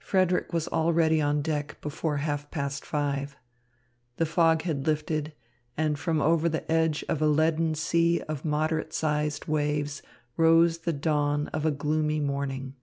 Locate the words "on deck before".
1.20-2.16